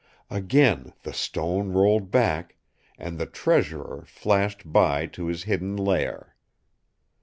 Again 0.31 0.93
the 1.03 1.13
stone 1.13 1.73
rolled 1.73 2.09
back; 2.09 2.55
and 2.97 3.19
the 3.19 3.27
'Treasurer' 3.27 4.03
flashed 4.07 4.73
by 4.73 5.05
to 5.05 5.27
his 5.27 5.43
hidden 5.43 5.77
lair. 5.77 6.35